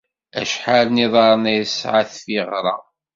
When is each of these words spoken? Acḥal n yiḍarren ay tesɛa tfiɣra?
Acḥal 0.41 0.87
n 0.91 1.01
yiḍarren 1.01 1.49
ay 1.51 1.61
tesɛa 1.67 2.01
tfiɣra? 2.09 2.75